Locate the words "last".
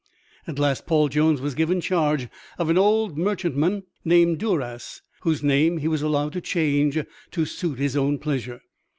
0.57-0.87